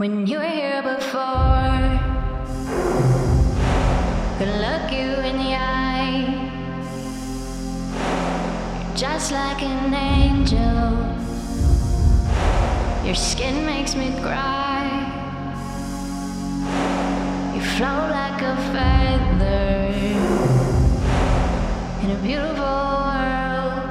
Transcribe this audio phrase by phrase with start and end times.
[0.00, 2.00] When you were here before,
[4.38, 6.40] could look you in the eye.
[8.80, 10.96] You're just like an angel.
[13.04, 14.88] Your skin makes me cry.
[17.54, 19.92] You float like a feather
[22.02, 22.64] in a beautiful
[23.04, 23.82] world.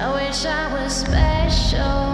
[0.00, 2.13] I wish I was special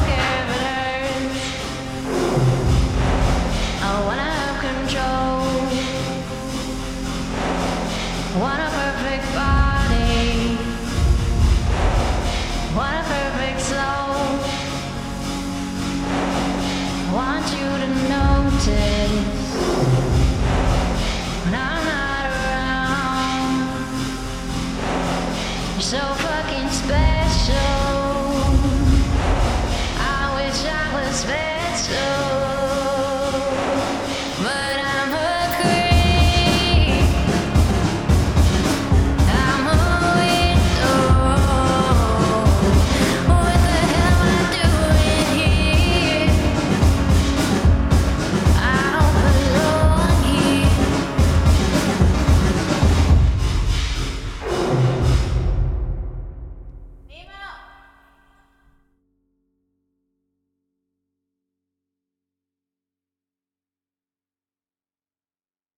[17.49, 17.81] you're
[25.81, 27.30] so fucking special.